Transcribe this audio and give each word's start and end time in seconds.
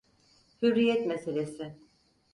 Hürriyet 0.61 1.05
meselesi... 1.05 1.73